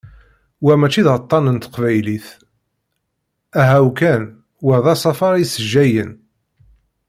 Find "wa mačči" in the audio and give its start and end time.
0.65-1.01